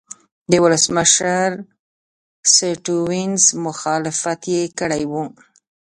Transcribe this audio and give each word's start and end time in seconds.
د 0.51 0.53
ولسمشر 0.65 1.49
سټیونز 2.55 3.43
مخالفت 3.65 4.41
یې 4.53 4.63
کړی 4.79 5.03
و. 5.11 5.13